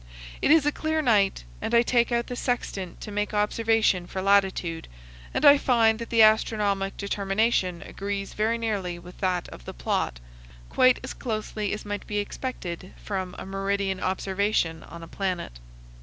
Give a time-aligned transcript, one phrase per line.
[0.41, 4.19] It is a clear night, and I take out the sextant to make observation for
[4.19, 4.87] latitude,
[5.31, 10.19] and I find that the astronomic determination agrees very nearly with that of the plot
[10.69, 15.59] quite as closely as might be expected from a meridian observation on a planet.